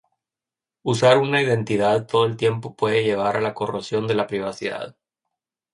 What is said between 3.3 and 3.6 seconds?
a la